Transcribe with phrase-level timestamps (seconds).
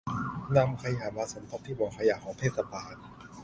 [0.57, 2.95] นำขยะมาสมทบที่บ่อขยะของเทศบาล